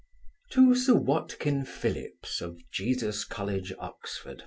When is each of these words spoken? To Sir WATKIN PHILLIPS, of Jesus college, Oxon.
To 0.53 0.73
Sir 0.73 0.95
WATKIN 0.95 1.65
PHILLIPS, 1.65 2.41
of 2.41 2.57
Jesus 2.71 3.23
college, 3.23 3.71
Oxon. 3.77 4.39